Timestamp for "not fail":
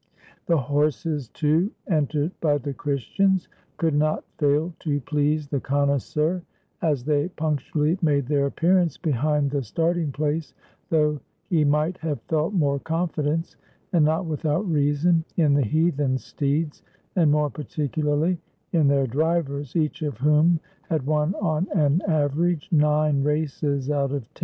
3.93-4.73